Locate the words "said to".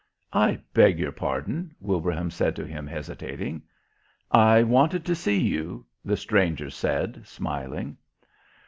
2.31-2.65